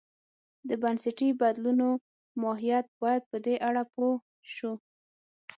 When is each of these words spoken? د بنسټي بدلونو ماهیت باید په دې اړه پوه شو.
د 0.69 0.71
بنسټي 0.81 1.29
بدلونو 1.41 1.87
ماهیت 2.41 2.85
باید 3.01 3.23
په 3.31 3.37
دې 3.45 3.55
اړه 3.67 3.83
پوه 3.93 4.13
شو. 4.53 4.73